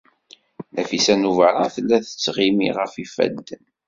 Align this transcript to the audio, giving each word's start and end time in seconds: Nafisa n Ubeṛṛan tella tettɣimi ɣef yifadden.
Nafisa 0.73 1.15
n 1.15 1.29
Ubeṛṛan 1.29 1.69
tella 1.75 1.97
tettɣimi 2.05 2.69
ɣef 2.77 2.93
yifadden. 2.97 3.63